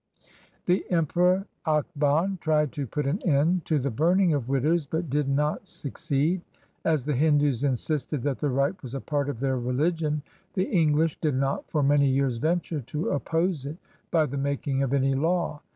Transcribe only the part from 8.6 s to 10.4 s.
was a part of their religion,